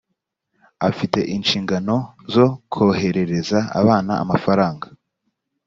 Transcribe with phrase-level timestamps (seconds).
[0.89, 1.95] afite inshingano
[2.33, 4.85] zo koherereza abana amafaranga